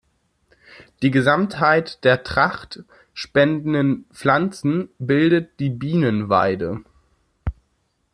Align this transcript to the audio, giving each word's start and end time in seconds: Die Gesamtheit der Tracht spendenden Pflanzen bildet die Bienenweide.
Die 1.03 1.11
Gesamtheit 1.11 2.03
der 2.03 2.23
Tracht 2.23 2.83
spendenden 3.13 4.05
Pflanzen 4.11 4.89
bildet 4.97 5.59
die 5.59 5.69
Bienenweide. 5.69 6.79